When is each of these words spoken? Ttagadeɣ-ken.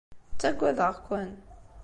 Ttagadeɣ-ken. 0.33 1.31